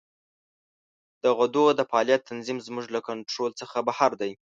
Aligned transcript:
د 1.23 1.25
غدو 1.37 1.63
د 1.79 1.81
فعالیت 1.89 2.21
تنظیم 2.29 2.57
زموږ 2.67 2.85
له 2.95 2.99
کنترول 3.07 3.51
څخه 3.61 3.77
بهر 3.87 4.11
دی. 4.21 4.31